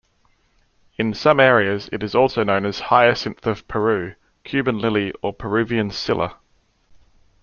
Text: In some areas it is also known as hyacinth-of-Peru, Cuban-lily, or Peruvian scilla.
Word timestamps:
In 0.97 1.13
some 1.13 1.39
areas 1.39 1.87
it 1.91 2.01
is 2.01 2.15
also 2.15 2.43
known 2.43 2.65
as 2.65 2.79
hyacinth-of-Peru, 2.79 4.15
Cuban-lily, 4.43 5.13
or 5.21 5.31
Peruvian 5.31 5.91
scilla. 5.91 6.37